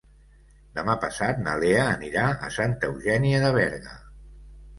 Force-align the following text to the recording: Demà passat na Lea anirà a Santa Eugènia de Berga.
Demà 0.77 0.95
passat 1.03 1.43
na 1.47 1.53
Lea 1.63 1.83
anirà 1.89 2.25
a 2.49 2.49
Santa 2.57 2.91
Eugènia 2.95 3.45
de 3.45 3.53
Berga. 3.61 3.95